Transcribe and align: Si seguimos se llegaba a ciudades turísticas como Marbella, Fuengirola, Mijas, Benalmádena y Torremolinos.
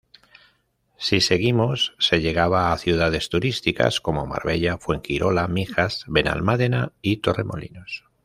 Si 0.97 1.21
seguimos 1.21 1.93
se 1.99 2.21
llegaba 2.21 2.71
a 2.73 2.77
ciudades 2.79 3.29
turísticas 3.29 4.01
como 4.01 4.25
Marbella, 4.25 4.79
Fuengirola, 4.79 5.47
Mijas, 5.47 6.05
Benalmádena 6.07 6.91
y 7.03 7.17
Torremolinos. 7.17 8.05